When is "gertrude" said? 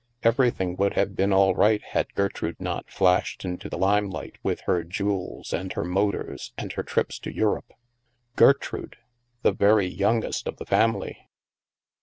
8.35-8.97